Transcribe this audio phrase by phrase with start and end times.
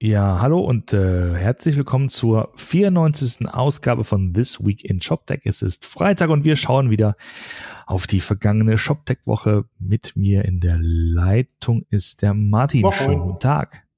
[0.00, 3.48] Ja, hallo und äh, herzlich willkommen zur 94.
[3.48, 5.40] Ausgabe von This Week in ShopTech.
[5.42, 7.16] Es ist Freitag und wir schauen wieder
[7.84, 9.64] auf die vergangene ShopTech-Woche.
[9.80, 12.82] Mit mir in der Leitung ist der Martin.
[12.82, 12.92] Moin.
[12.92, 13.88] Schönen guten Tag.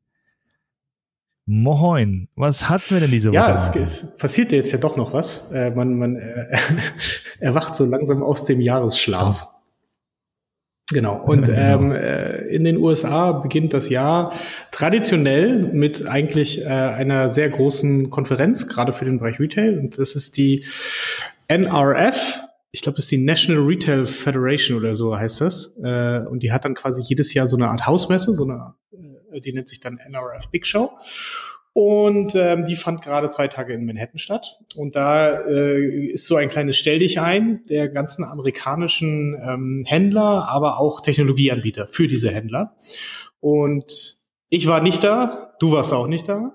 [1.44, 2.28] Moin.
[2.34, 3.36] Was hatten wir denn diese Woche?
[3.36, 5.44] Ja, es, es passiert jetzt ja doch noch was.
[5.52, 6.56] Äh, man man äh,
[7.40, 9.49] erwacht so langsam aus dem Jahresschlaf.
[10.92, 11.22] Genau.
[11.22, 11.58] Und genau.
[11.58, 14.32] Ähm, äh, in den USA beginnt das Jahr
[14.70, 19.78] traditionell mit eigentlich äh, einer sehr großen Konferenz, gerade für den Bereich Retail.
[19.78, 20.64] Und das ist die
[21.48, 22.44] NRF.
[22.72, 25.76] Ich glaube, das ist die National Retail Federation oder so heißt das.
[25.82, 28.74] Äh, und die hat dann quasi jedes Jahr so eine Art Hausmesse, so eine,
[29.32, 30.92] äh, die nennt sich dann NRF Big Show.
[31.72, 34.58] Und ähm, die fand gerade zwei Tage in Manhattan statt.
[34.74, 40.48] Und da äh, ist so ein kleines Stell dich ein der ganzen amerikanischen ähm, Händler,
[40.48, 42.74] aber auch Technologieanbieter für diese Händler.
[43.38, 46.52] Und ich war nicht da, du warst auch nicht da.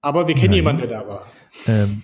[0.00, 0.56] Aber wir kennen Nein.
[0.56, 1.26] jemanden, der da war.
[1.66, 2.02] Ähm,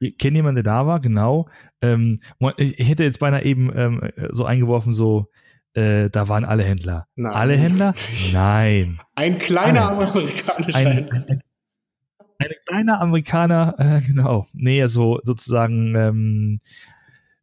[0.00, 1.48] wir kennen jemanden, der da war, genau.
[1.80, 2.20] Ähm,
[2.56, 5.28] ich, hätte jetzt beinahe eben ähm, so eingeworfen, so,
[5.78, 7.06] äh, da waren alle Händler.
[7.14, 7.32] Nein.
[7.32, 7.94] Alle Händler?
[8.32, 9.00] Nein.
[9.14, 10.08] Ein kleiner Alle.
[10.08, 11.24] amerikanischer Ein, Händler.
[11.28, 11.42] ein,
[12.38, 14.46] ein kleiner Amerikaner, äh, genau.
[14.52, 16.60] Nee, so sozusagen, ähm,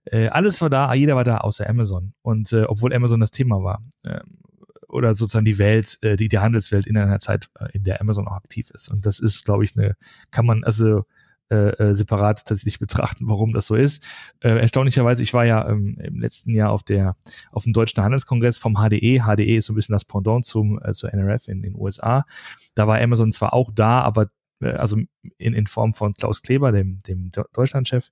[0.05, 2.13] äh, alles war da, jeder war da, außer Amazon.
[2.21, 3.81] Und äh, obwohl Amazon das Thema war.
[4.05, 4.39] Ähm,
[4.87, 8.27] oder sozusagen die Welt, äh, die, die Handelswelt in einer Zeit, äh, in der Amazon
[8.27, 8.89] auch aktiv ist.
[8.89, 9.95] Und das ist, glaube ich, eine,
[10.31, 11.05] kann man also
[11.49, 14.03] äh, äh, separat tatsächlich betrachten, warum das so ist.
[14.41, 17.15] Äh, erstaunlicherweise, ich war ja ähm, im letzten Jahr auf der
[17.51, 19.21] auf dem Deutschen Handelskongress vom HDE.
[19.25, 22.25] HDE ist so ein bisschen das Pendant zum äh, zur NRF in den USA.
[22.73, 24.29] Da war Amazon zwar auch da, aber
[24.61, 24.97] äh, also
[25.37, 28.11] in, in Form von Klaus Kleber, dem, dem Deutschlandchef,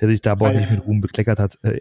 [0.00, 1.58] der sich da nicht mit Ruhm bekleckert hat.
[1.62, 1.80] Äh,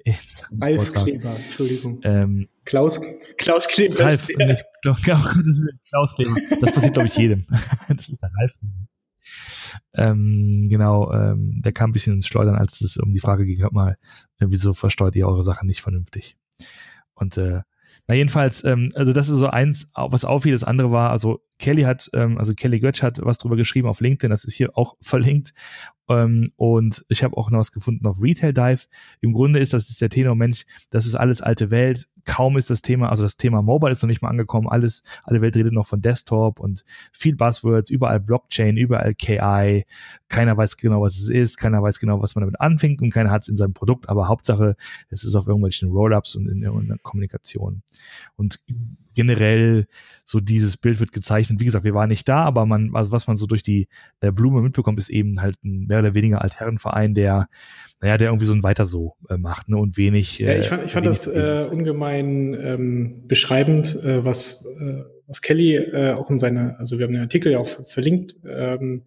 [0.59, 1.03] Ralf Vortrag.
[1.05, 1.99] Kleber, Entschuldigung.
[2.03, 3.01] Ähm, Klaus,
[3.37, 3.99] Klaus Kleber.
[3.99, 6.35] Ralf, nicht, glaub, Klaus Kleber.
[6.61, 7.45] Das passiert, glaube ich, jedem.
[7.87, 8.53] Das ist der Ralf.
[9.93, 13.61] Ähm, genau, ähm, der kam ein bisschen ins Schleudern, als es um die Frage ging,
[13.61, 13.97] hört mal,
[14.39, 16.37] äh, wieso versteuert ihr eure Sachen nicht vernünftig?
[17.13, 17.61] Und äh,
[18.07, 20.53] na jedenfalls, ähm, also das ist so eins, was auffiel.
[20.53, 23.99] Das andere war, also Kelly hat, ähm, also Kelly Götsch hat was drüber geschrieben auf
[23.99, 25.53] LinkedIn, das ist hier auch verlinkt.
[26.07, 28.87] Ähm, und ich habe auch noch was gefunden auf Retail Dive.
[29.21, 32.07] Im Grunde ist das ist der Tenor, Mensch, das ist alles alte Welt.
[32.25, 34.67] Kaum ist das Thema, also das Thema Mobile ist noch nicht mal angekommen.
[34.67, 39.85] Alles, alle Welt redet noch von Desktop und viel Buzzwords, überall Blockchain, überall KI.
[40.29, 43.29] Keiner weiß genau, was es ist, keiner weiß genau, was man damit anfängt und keiner
[43.29, 44.09] hat es in seinem Produkt.
[44.09, 44.75] Aber Hauptsache,
[45.09, 47.83] es ist auf irgendwelchen Rollups und in, in der Kommunikation.
[48.35, 48.59] Und
[49.15, 49.87] generell
[50.23, 51.59] so dieses Bild wird gezeichnet.
[51.59, 53.87] Wie gesagt, wir waren nicht da, aber man, also was man so durch die
[54.21, 57.49] äh, Blume mitbekommt, ist eben halt ein mehr oder weniger Altherrenverein, der,
[58.01, 60.39] naja, der irgendwie so ein Weiter so äh, macht, ne, und wenig.
[60.39, 65.75] Ja, ich fand, ich fand das äh, ungemein ähm, beschreibend, äh, was, äh, was Kelly
[65.75, 69.03] äh, auch in seiner, also wir haben den Artikel ja auch ver- verlinkt, ähm,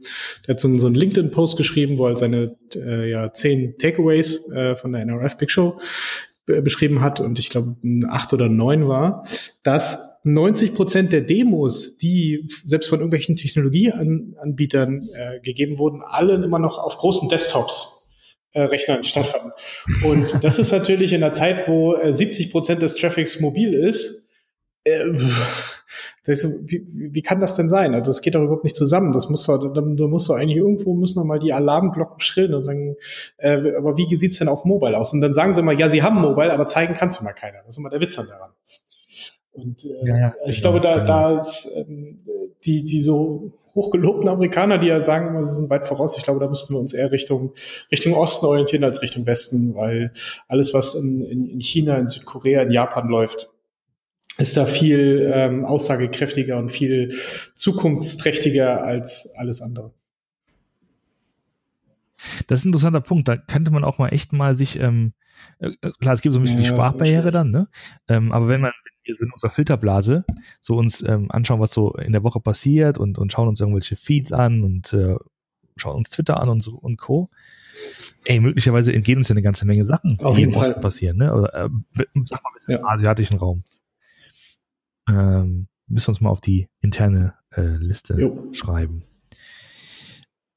[0.46, 4.48] der hat so, einen- so einen LinkedIn-Post geschrieben, wo er seine äh, ja, zehn Takeaways
[4.52, 5.78] äh, von der NRF Big Show
[6.46, 7.76] beschrieben hat und ich glaube
[8.08, 9.24] acht oder neun war,
[9.62, 16.58] dass 90 Prozent der Demos, die selbst von irgendwelchen Technologieanbietern äh, gegeben wurden, alle immer
[16.58, 18.02] noch auf großen Desktops
[18.52, 19.52] äh, Rechnern stattfanden.
[20.04, 24.21] Und das ist natürlich in der Zeit, wo äh, 70 Prozent des Traffics mobil ist.
[24.84, 25.12] Äh,
[26.24, 27.94] das, wie, wie kann das denn sein?
[27.94, 29.12] Also das geht doch überhaupt nicht zusammen.
[29.12, 32.54] Das muss doch, da, da muss doch eigentlich irgendwo müssen doch mal die Alarmglocken schrillen
[32.54, 32.96] und sagen,
[33.38, 35.12] äh, aber wie sieht's denn auf Mobile aus?
[35.12, 37.58] Und dann sagen sie mal, ja, sie haben Mobile, aber zeigen kannst du mal keiner.
[37.58, 38.50] Das ist immer der Witz dann daran.
[39.52, 41.06] Und äh, Ja, ja, ich genau, glaube, da, genau.
[41.06, 42.18] da ist ähm,
[42.64, 46.40] die, die so hochgelobten Amerikaner, die ja sagen immer, sie sind weit voraus, ich glaube,
[46.40, 47.52] da müssten wir uns eher Richtung,
[47.90, 50.12] Richtung Osten orientieren als Richtung Westen, weil
[50.48, 53.51] alles, was in, in, in China, in Südkorea, in Japan läuft,
[54.38, 57.14] ist da viel ähm, aussagekräftiger und viel
[57.54, 59.92] zukunftsträchtiger als alles andere.
[62.46, 63.28] Das ist ein interessanter Punkt.
[63.28, 65.12] Da könnte man auch mal echt mal sich, ähm,
[65.58, 67.68] äh, klar, es gibt so ein bisschen Ja, die Sprachbarriere dann, ne?
[68.08, 68.72] Ähm, aber wenn man
[69.04, 70.24] wir so in unserer Filterblase
[70.60, 73.96] so uns ähm, anschauen, was so in der Woche passiert und, und schauen uns irgendwelche
[73.96, 75.16] Feeds an und äh,
[75.76, 77.28] schauen uns Twitter an und so und Co.
[78.26, 81.34] Ey, möglicherweise entgehen uns ja eine ganze Menge Sachen, Auf die im Osten passieren, ne?
[81.34, 81.68] Oder, äh,
[82.24, 82.78] sag mal ein bisschen Ja.
[82.78, 83.64] im asiatischen Raum.
[85.08, 88.48] Ähm, müssen wir uns mal auf die interne äh, Liste Jo.
[88.52, 89.04] schreiben.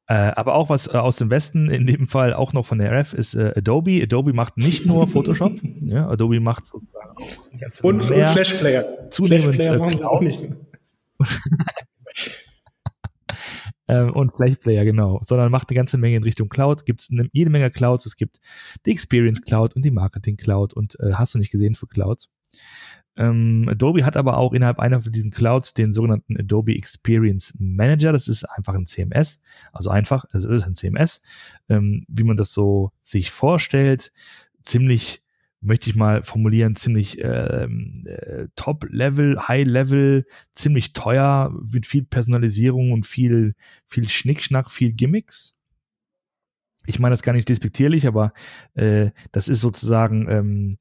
[0.08, 2.92] Äh, aber auch was äh, aus dem Westen, in dem Fall auch noch von der
[2.92, 4.04] RF, ist äh, Adobe.
[4.04, 8.28] Adobe macht nicht nur Photoshop, ja, Adobe macht sozusagen auch eine ganze Und, mehr.
[8.28, 9.10] Flashplayer.
[9.10, 10.42] Zunehmend, Flashplayer äh, machen sie auch nicht.
[13.88, 16.86] ähm, und Flash Player, genau, sondern macht eine ganze Menge in Richtung Cloud.
[16.86, 18.06] Gibt es jede Menge Clouds.
[18.06, 18.40] Es gibt
[18.86, 22.32] die Experience Cloud und die Marketing Cloud und äh, hast du nicht gesehen für Clouds.
[23.18, 28.12] Ähm, Adobe hat aber auch innerhalb einer von diesen Clouds den sogenannten Adobe Experience Manager.
[28.12, 29.42] Das ist einfach ein CMS,
[29.72, 31.24] also einfach, also ist ein CMS,
[31.70, 34.12] ähm, wie man das so sich vorstellt.
[34.64, 35.24] Ziemlich,
[35.62, 43.06] möchte ich mal formulieren, ziemlich ähm, äh, Top-Level, High-Level, ziemlich teuer, mit viel Personalisierung und
[43.06, 45.58] viel, viel Schnickschnack, viel Gimmicks.
[46.86, 48.34] Ich meine das gar nicht despektierlich, aber
[48.76, 50.78] äh, das ist sozusagen ähm,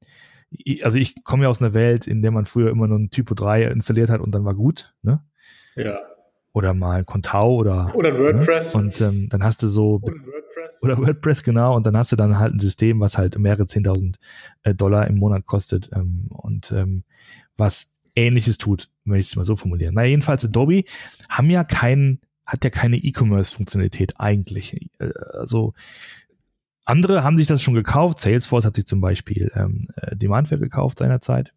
[0.83, 3.33] also ich komme ja aus einer Welt, in der man früher immer nur ein Typo
[3.33, 5.21] 3 installiert hat und dann war gut, ne?
[5.75, 5.99] Ja.
[6.53, 8.73] Oder mal Contao oder oder WordPress.
[8.73, 8.81] Ne?
[8.81, 10.83] Und ähm, dann hast du so oder WordPress.
[10.83, 14.17] oder WordPress genau und dann hast du dann halt ein System, was halt mehrere zehntausend
[14.63, 17.03] äh, Dollar im Monat kostet ähm, und ähm,
[17.57, 19.95] was Ähnliches tut, wenn ich es mal so formulieren.
[19.95, 20.85] Na jedenfalls Adobe
[21.27, 24.89] haben ja keinen hat ja keine E-Commerce-Funktionalität eigentlich.
[24.99, 25.73] Äh, also
[26.85, 28.19] andere haben sich das schon gekauft.
[28.19, 31.53] Salesforce hat sich zum Beispiel ähm, äh, Demandware gekauft seinerzeit.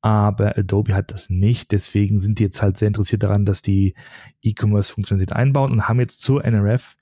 [0.00, 1.72] Aber Adobe hat das nicht.
[1.72, 3.94] Deswegen sind die jetzt halt sehr interessiert daran, dass die
[4.42, 6.96] E-Commerce-Funktionalität einbauen und haben jetzt zur NRF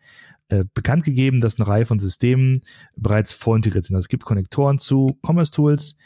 [0.48, 2.60] äh, bekannt gegeben, dass eine Reihe von Systemen
[2.96, 3.96] bereits vorintegriert sind.
[3.96, 5.96] Also es gibt Konnektoren zu Commerce Tools,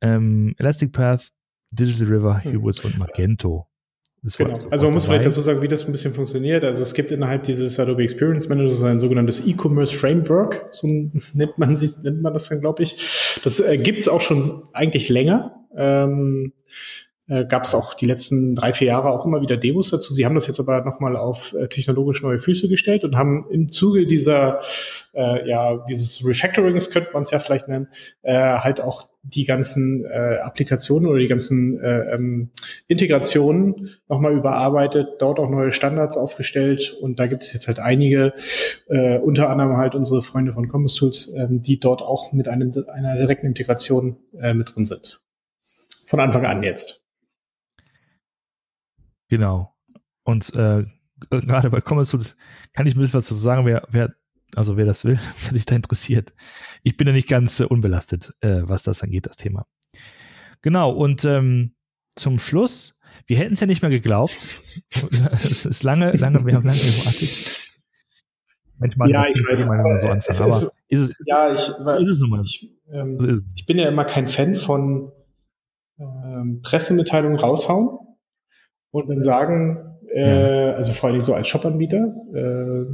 [0.00, 1.32] ähm, Elastic Path,
[1.70, 2.54] Digital River, hm.
[2.54, 3.66] Hubris und Magento.
[4.38, 4.58] Genau.
[4.70, 6.64] Also man muss vielleicht dazu sagen, wie das ein bisschen funktioniert.
[6.64, 10.86] Also es gibt innerhalb dieses Adobe Experience Manager ein sogenanntes E-Commerce Framework, so
[11.34, 13.40] nennt man sich, nennt man das dann, glaube ich.
[13.44, 14.42] Das äh, gibt es auch schon
[14.72, 15.54] eigentlich länger.
[15.76, 16.52] Ähm,
[17.26, 20.12] äh, gab es auch die letzten drei, vier Jahre auch immer wieder Demos dazu.
[20.12, 23.68] Sie haben das jetzt aber nochmal auf äh, technologisch neue Füße gestellt und haben im
[23.68, 24.58] Zuge dieser,
[25.14, 27.88] äh, ja, dieses Refactorings könnte man es ja vielleicht nennen,
[28.22, 32.50] äh, halt auch die ganzen äh, Applikationen oder die ganzen äh, ähm,
[32.88, 38.34] Integrationen nochmal überarbeitet, dort auch neue Standards aufgestellt und da gibt es jetzt halt einige,
[38.88, 42.70] äh, unter anderem halt unsere Freunde von Commerce Tools, äh, die dort auch mit einem,
[42.92, 45.22] einer direkten Integration äh, mit drin sind.
[46.06, 47.03] Von Anfang an jetzt.
[49.28, 49.74] Genau.
[50.24, 50.84] Und äh,
[51.30, 52.36] gerade bei Commerce Tools
[52.72, 54.14] kann ich ein bisschen was dazu sagen, wer, wer
[54.56, 56.32] also wer das will, wer sich da interessiert.
[56.82, 59.66] Ich bin ja nicht ganz äh, unbelastet, äh, was das angeht, das Thema.
[60.62, 61.74] Genau, und ähm,
[62.16, 64.36] zum Schluss, wir hätten es ja nicht mehr geglaubt.
[65.32, 67.60] es ist lange, lange, wir haben lange gewartet.
[68.78, 72.10] Manchmal ja, ich weiß, mal so anfangen, aber ist, ist, es, ist, ja, ich, ist
[72.10, 72.42] es nun mal.
[72.44, 75.12] Ich, ähm, also ich bin ja immer kein Fan von
[75.98, 78.03] ähm, Pressemitteilungen raushauen
[78.94, 82.84] und dann sagen, äh, also vor allem so als Shop-Anbieter, äh,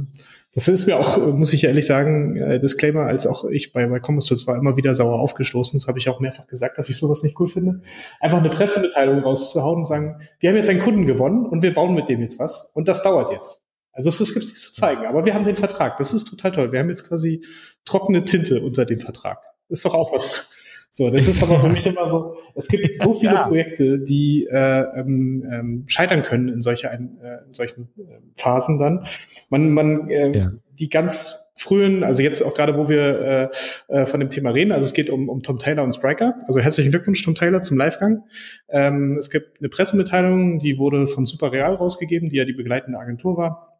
[0.53, 3.99] das ist mir auch, muss ich ehrlich sagen, äh, Disclaimer, als auch ich bei, bei
[3.99, 5.79] Commerce Tools war immer wieder sauer aufgestoßen.
[5.79, 7.81] Das habe ich auch mehrfach gesagt, dass ich sowas nicht cool finde.
[8.19, 11.93] Einfach eine Pressemitteilung rauszuhauen und sagen, wir haben jetzt einen Kunden gewonnen und wir bauen
[11.93, 13.61] mit dem jetzt was und das dauert jetzt.
[13.93, 15.97] Also es gibt nichts zu zeigen, aber wir haben den Vertrag.
[15.97, 16.71] Das ist total toll.
[16.71, 17.43] Wir haben jetzt quasi
[17.85, 19.43] trockene Tinte unter dem Vertrag.
[19.69, 20.47] Ist doch auch was,
[20.93, 23.47] so, das ist aber für mich immer so, es gibt so viele ja.
[23.47, 29.05] Projekte, die äh, ähm, ähm, scheitern können in, solche, äh, in solchen äh, Phasen dann.
[29.49, 30.51] Man, man äh, ja.
[30.73, 33.51] die ganz frühen, also jetzt auch gerade, wo wir
[33.89, 36.37] äh, äh, von dem Thema reden, also es geht um, um Tom Taylor und Spriker.
[36.47, 38.23] Also herzlichen Glückwunsch, Tom Taylor, zum Livegang.
[38.67, 42.99] Ähm, es gibt eine Pressemitteilung, die wurde von Super Real rausgegeben, die ja die begleitende
[42.99, 43.79] Agentur war.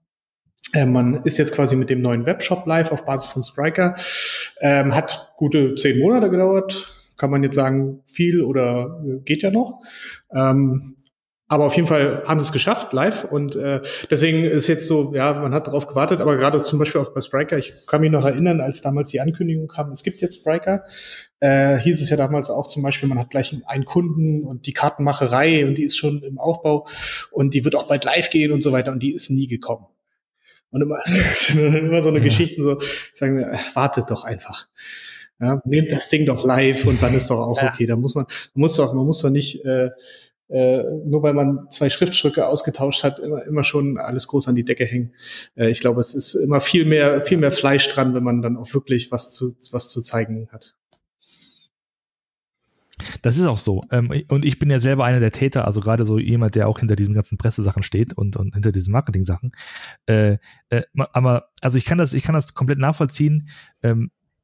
[0.73, 3.95] Äh, man ist jetzt quasi mit dem neuen Webshop live auf Basis von Spriker.
[4.61, 9.51] Ähm, hat gute zehn Monate gedauert kann man jetzt sagen, viel oder äh, geht ja
[9.51, 9.79] noch.
[10.33, 10.97] Ähm,
[11.47, 13.25] aber auf jeden Fall haben sie es geschafft, live.
[13.25, 16.99] Und äh, deswegen ist jetzt so, ja, man hat darauf gewartet, aber gerade zum Beispiel
[16.99, 20.21] auch bei Spriker, ich kann mich noch erinnern, als damals die Ankündigung kam, es gibt
[20.21, 20.83] jetzt Spriker,
[21.41, 24.73] äh, hieß es ja damals auch zum Beispiel, man hat gleich einen Kunden und die
[24.73, 26.87] Kartenmacherei und die ist schon im Aufbau
[27.29, 29.85] und die wird auch bald live gehen und so weiter und die ist nie gekommen.
[30.71, 30.97] Und immer,
[31.53, 32.23] immer so eine ja.
[32.23, 32.79] Geschichten so,
[33.13, 34.67] sagen wir, wartet doch einfach.
[35.41, 37.71] Ja, nehmt das Ding doch live und dann ist doch auch ja.
[37.73, 37.87] okay.
[37.87, 39.89] Da muss man, man muss doch, man muss doch nicht, äh,
[40.49, 44.65] äh, nur weil man zwei Schriftstücke ausgetauscht hat, immer, immer schon alles groß an die
[44.65, 45.13] Decke hängen.
[45.55, 48.57] Äh, ich glaube, es ist immer viel mehr, viel mehr Fleisch dran, wenn man dann
[48.57, 50.75] auch wirklich was zu, was zu zeigen hat.
[53.21, 53.83] Das ist auch so.
[53.91, 56.79] Ähm, und ich bin ja selber einer der Täter, also gerade so jemand, der auch
[56.79, 59.53] hinter diesen ganzen Pressesachen steht und, und hinter diesen Marketing-Sachen.
[60.05, 60.37] Äh,
[60.69, 60.83] äh,
[61.13, 63.49] aber also ich kann das, ich kann das komplett nachvollziehen.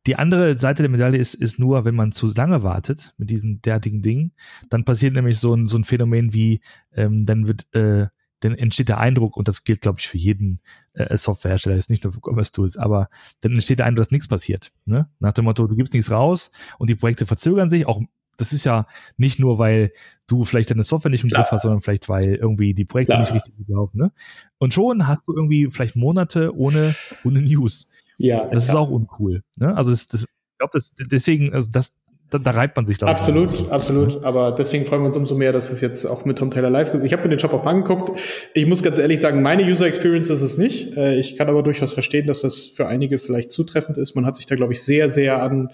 [0.08, 3.62] Die andere Seite der Medaille ist, ist nur, wenn man zu lange wartet mit diesen
[3.62, 4.32] derartigen Dingen,
[4.70, 6.62] dann passiert nämlich so ein, so ein Phänomen wie,
[6.94, 8.08] ähm, dann wird, äh,
[8.40, 10.62] dann entsteht der Eindruck, und das gilt, glaube ich, für jeden
[10.94, 13.10] äh, Softwarehersteller, ist nicht nur für Commerce Tools, aber
[13.42, 14.72] dann entsteht der Eindruck, dass nichts passiert.
[14.86, 15.10] Ne?
[15.20, 18.02] Nach dem Motto, du gibst nichts raus und die Projekte verzögern sich, auch
[18.38, 18.86] das ist ja
[19.18, 19.92] nicht nur, weil
[20.28, 23.22] du vielleicht deine Software nicht im Griff hast, sondern vielleicht, weil irgendwie die Projekte Klar.
[23.22, 23.98] nicht richtig laufen.
[23.98, 24.12] Ne?
[24.60, 27.90] Und schon hast du irgendwie vielleicht Monate ohne, ohne News.
[28.18, 28.46] Ja.
[28.46, 28.84] Das klar.
[28.84, 29.44] ist auch uncool.
[29.58, 29.76] Ne?
[29.76, 30.80] Also das, das, ich glaube,
[31.12, 33.08] deswegen, also das, da, da reibt man sich da.
[33.08, 33.70] Absolut, so.
[33.70, 34.24] absolut.
[34.24, 36.94] Aber deswegen freuen wir uns umso mehr, dass es jetzt auch mit Tom Taylor live
[36.94, 37.04] ist.
[37.04, 38.20] Ich habe mir den Job auch mal angeguckt.
[38.54, 40.98] Ich muss ganz ehrlich sagen, meine User Experience ist es nicht.
[40.98, 44.16] Äh, ich kann aber durchaus verstehen, dass das für einige vielleicht zutreffend ist.
[44.16, 45.70] Man hat sich da, glaube ich, sehr, sehr an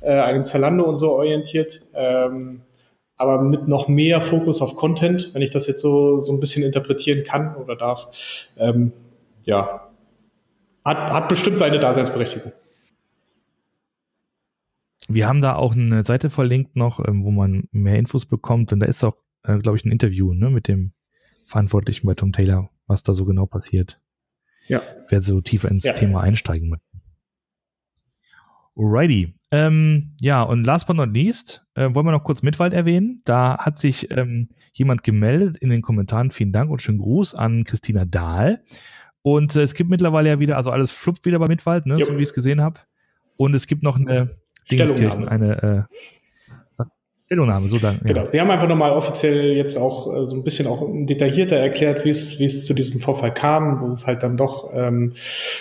[0.00, 1.82] äh, einem Zalando und so orientiert.
[1.94, 2.62] Ähm,
[3.16, 6.62] aber mit noch mehr Fokus auf Content, wenn ich das jetzt so, so ein bisschen
[6.62, 8.48] interpretieren kann oder darf.
[8.56, 8.92] Ähm,
[9.44, 9.89] ja,
[10.84, 12.52] hat, hat bestimmt seine Daseinsberechtigung.
[15.08, 18.72] Wir haben da auch eine Seite verlinkt noch, ähm, wo man mehr Infos bekommt.
[18.72, 20.92] Und da ist auch, äh, glaube ich, ein Interview ne, mit dem
[21.46, 24.00] Verantwortlichen bei Tom Taylor, was da so genau passiert.
[24.68, 24.82] Ja.
[25.08, 25.94] Wer so tiefer ins ja.
[25.94, 26.86] Thema einsteigen möchte.
[28.76, 29.34] Alrighty.
[29.50, 33.20] Ähm, ja, und last but not least, äh, wollen wir noch kurz Mitwald erwähnen.
[33.24, 36.30] Da hat sich ähm, jemand gemeldet in den Kommentaren.
[36.30, 38.62] Vielen Dank und schönen Gruß an Christina Dahl.
[39.22, 42.16] Und äh, es gibt mittlerweile ja wieder, also alles fluppt wieder bei Mitwald, ne, so
[42.16, 42.80] wie ich es gesehen habe.
[43.36, 45.28] Und es gibt noch eine Stellungnahme.
[45.28, 45.94] eine äh,
[47.30, 48.00] Stellungnahme, so dann.
[48.02, 48.12] Ja.
[48.12, 48.26] Genau.
[48.26, 52.10] Sie haben einfach nochmal offiziell jetzt auch äh, so ein bisschen auch detaillierter erklärt, wie
[52.10, 55.12] es, wie es zu diesem Vorfall kam, wo es halt dann doch ähm,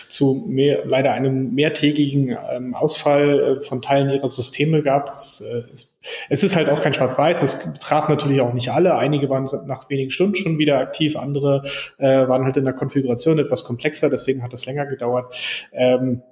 [0.07, 5.05] zu mehr, leider einem mehrtägigen ähm, Ausfall äh, von Teilen ihrer Systeme gab.
[5.05, 5.95] Das, äh, es,
[6.29, 8.95] es ist halt auch kein Schwarz-Weiß, es traf natürlich auch nicht alle.
[8.95, 11.61] Einige waren nach wenigen Stunden schon wieder aktiv, andere
[11.99, 15.69] äh, waren halt in der Konfiguration etwas komplexer, deswegen hat es länger gedauert.
[15.73, 16.23] Ähm,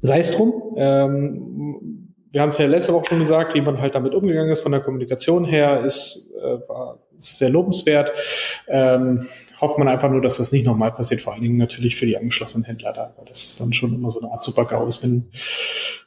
[0.00, 0.74] sei es drum.
[0.78, 2.03] Ähm,
[2.34, 4.72] wir haben es ja letzte Woche schon gesagt, wie man halt damit umgegangen ist von
[4.72, 8.12] der Kommunikation her, ist, äh, war, sehr lobenswert.
[8.66, 9.24] Ähm,
[9.60, 12.16] hofft man einfach nur, dass das nicht nochmal passiert, vor allen Dingen natürlich für die
[12.16, 15.28] angeschlossenen Händler da, weil das dann schon immer so eine Art Super-GAU ist, wenn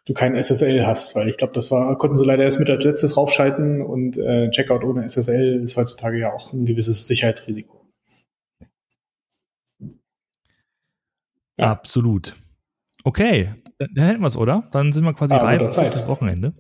[0.06, 2.84] du kein SSL hast, weil ich glaube, das war, konnten sie leider erst mit als
[2.84, 7.88] letztes raufschalten und äh, Checkout ohne SSL ist heutzutage ja auch ein gewisses Sicherheitsrisiko.
[11.58, 11.72] Ja.
[11.72, 12.36] Absolut.
[13.06, 14.68] Okay, dann, dann hätten wir es, oder?
[14.72, 16.54] Dann sind wir quasi ah, reif für das Wochenende.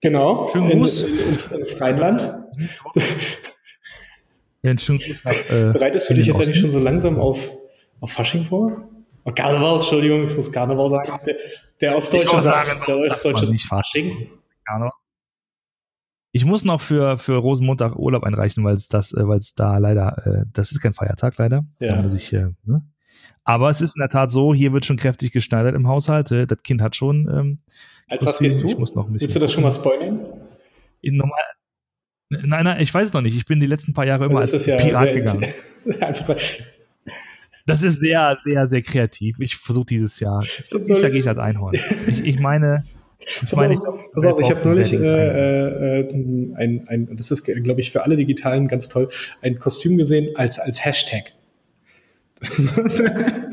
[0.00, 0.48] Genau.
[0.48, 1.04] Schönen Gruß.
[1.04, 2.20] In, ins, ins Rheinland.
[4.62, 7.52] ja, einen schönen Gruß nach, äh, Bereitest du dich jetzt eigentlich schon so langsam auf,
[8.00, 8.90] auf Fasching vor?
[9.24, 11.18] Oh, Karneval, Entschuldigung, ich muss Karneval sagen.
[11.26, 11.36] Der,
[11.80, 14.28] der Ostdeutsche sagt, sagen, der Ostdeutsche nicht Fasching.
[14.66, 14.92] Karneval.
[16.32, 19.78] Ich muss noch für, für Rosenmontag Urlaub einreichen, weil es das, äh, weil es da
[19.78, 21.64] leider, äh, das ist kein Feiertag leider.
[21.80, 21.94] Ja.
[21.94, 22.84] Da muss ich, äh, ne?
[23.44, 26.32] Aber es ist in der Tat so, hier wird schon kräftig geschneidert im Haushalt.
[26.32, 27.28] Äh, das Kind hat schon.
[27.28, 27.58] Ähm,
[28.08, 28.68] Als was gehst du?
[28.68, 30.20] Ich muss noch ein bisschen Willst du das schon mal spoilern?
[31.02, 31.42] In normal,
[32.30, 33.36] nein, nein, ich weiß es noch nicht.
[33.36, 35.46] Ich bin die letzten paar Jahre immer als ja Pirat gegangen.
[37.66, 39.38] das ist sehr, sehr, sehr kreativ.
[39.38, 40.42] Ich versuche dieses Jahr.
[40.42, 41.74] Dieses Jahr gehe ich als Einhorn.
[42.06, 42.84] Ich, ich meine.
[43.18, 47.30] Ich pass meine, auf, ich, pass auf, ich habe neulich äh, äh, ein, ein, das
[47.30, 49.08] ist, glaube ich, für alle Digitalen ganz toll,
[49.40, 51.32] ein Kostüm gesehen als, als Hashtag.
[52.58, 53.50] Habe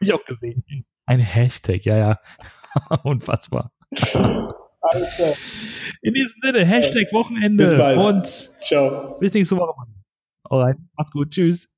[0.00, 0.64] ich auch gesehen.
[1.06, 2.20] Ein Hashtag, ja, ja.
[3.02, 3.72] Unfassbar.
[4.80, 5.34] Alles klar.
[6.02, 7.64] In diesem Sinne, Hashtag Wochenende.
[7.64, 8.00] Bis bald.
[8.00, 8.26] Und
[8.60, 9.16] ciao.
[9.18, 9.74] Bis nächste Woche.
[10.44, 11.30] Alright, macht's gut.
[11.30, 11.68] Tschüss.